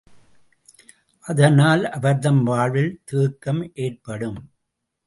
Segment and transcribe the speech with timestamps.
[1.25, 4.39] அதனால் அவர் தம் வாழ்வில் தேக்கம் ஏற்படும்.